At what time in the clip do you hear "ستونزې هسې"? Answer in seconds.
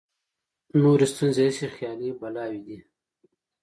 1.13-1.67